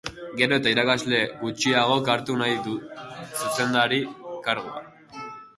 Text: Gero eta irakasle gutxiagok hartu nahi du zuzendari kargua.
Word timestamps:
Gero 0.37 0.55
eta 0.61 0.71
irakasle 0.75 1.19
gutxiagok 1.41 2.09
hartu 2.15 2.39
nahi 2.41 2.57
du 2.69 2.75
zuzendari 3.43 4.01
kargua. 4.49 4.83